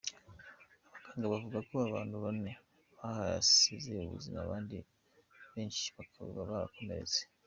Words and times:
Abaganga 1.15 1.31
bavuga 1.33 1.57
ko 1.69 1.75
abantu 1.87 2.15
bane 2.23 2.51
bahasize 2.99 3.93
ubuzima, 4.07 4.37
abandi 4.41 4.75
benshi 5.53 5.85
bakaba 5.97 6.29
barakomeretse. 6.37 7.21